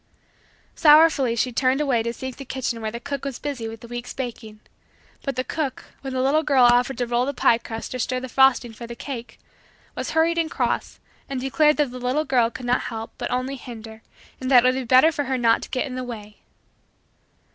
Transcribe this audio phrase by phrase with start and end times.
[0.73, 3.87] Sorrowfully she turned away to seek the kitchen where the cook was busy with the
[3.87, 4.59] week's baking.
[5.21, 8.19] But the cook, when the little girl offered to roll the pie crust or stir
[8.19, 9.37] the frosting for the cake,
[9.95, 13.57] was hurried and cross and declared that the little girl could not help but only
[13.57, 14.01] hinder
[14.39, 16.37] and that it would be better for her not to get in the way.